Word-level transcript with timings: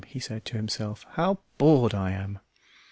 he 0.07 0.19
said 0.19 0.43
to 0.43 0.57
himself, 0.57 1.05
"how 1.11 1.37
bored 1.59 1.93
I 1.93 2.09
am!" 2.09 2.39